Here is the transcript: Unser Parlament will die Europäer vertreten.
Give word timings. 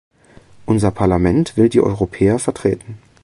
Unser 0.65 0.89
Parlament 0.89 1.57
will 1.57 1.69
die 1.69 1.79
Europäer 1.79 2.39
vertreten. 2.39 2.97